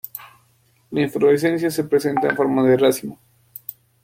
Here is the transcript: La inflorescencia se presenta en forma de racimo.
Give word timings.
La 0.89 1.01
inflorescencia 1.01 1.69
se 1.69 1.83
presenta 1.83 2.27
en 2.27 2.35
forma 2.35 2.63
de 2.67 2.75
racimo. 2.75 3.19